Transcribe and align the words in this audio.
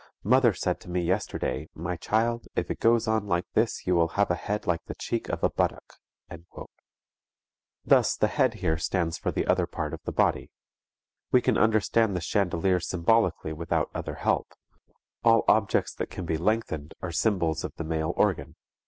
Mother 0.23 0.51
said 0.55 0.79
to 0.81 0.89
me 0.89 0.99
yesterday, 1.03 1.69
'My 1.75 1.95
child, 1.95 2.47
if 2.55 2.71
it 2.71 2.79
goes 2.79 3.07
on 3.07 3.27
like 3.27 3.45
this, 3.53 3.85
you 3.85 3.93
will 3.93 4.07
have 4.17 4.31
a 4.31 4.35
head 4.35 4.65
like 4.65 4.83
the 4.85 4.95
cheek 4.95 5.29
of 5.29 5.43
a 5.43 5.49
buttock.'" 5.51 5.93
Thus 7.85 8.17
the 8.17 8.25
head 8.27 8.55
here 8.55 8.79
stands 8.79 9.19
for 9.19 9.31
the 9.31 9.45
other 9.45 9.67
part 9.67 9.93
of 9.93 10.01
the 10.05 10.11
body. 10.11 10.49
We 11.31 11.39
can 11.39 11.55
understand 11.55 12.15
the 12.15 12.19
chandelier 12.19 12.79
symbolically 12.79 13.53
without 13.53 13.91
other 13.93 14.15
help; 14.15 14.47
all 15.23 15.45
objects 15.47 15.93
that 15.93 16.09
can 16.09 16.25
be 16.25 16.35
lengthened 16.39 16.95
are 17.03 17.11
symbols 17.11 17.63
of 17.63 17.75
the 17.75 17.83
male 17.83 18.15
organ. 18.17 18.55